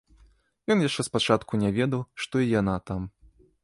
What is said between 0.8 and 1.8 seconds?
яшчэ спачатку не